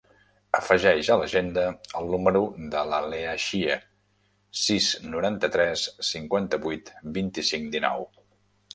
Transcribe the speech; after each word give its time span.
Afegeix 0.59 1.09
a 1.11 1.17
l'agenda 1.23 1.65
el 1.99 2.09
número 2.13 2.41
de 2.77 2.81
la 2.93 3.03
Leah 3.13 3.37
Xie: 3.45 3.77
sis, 4.65 4.91
noranta-tres, 5.15 5.87
cinquanta-vuit, 6.13 6.95
vint-i-cinc, 7.21 7.75
dinou. 7.79 8.13